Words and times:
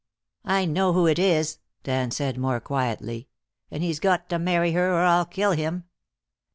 "I 0.47 0.65
know 0.65 0.93
who 0.93 1.05
it 1.05 1.19
is," 1.19 1.59
Dan 1.83 2.09
said, 2.09 2.35
more 2.35 2.59
quietly, 2.59 3.27
"and 3.69 3.83
he's 3.83 3.99
got 3.99 4.29
to 4.29 4.39
marry 4.39 4.71
her, 4.71 4.91
or 4.93 5.01
I'll 5.03 5.27
kill 5.27 5.51
him." 5.51 5.83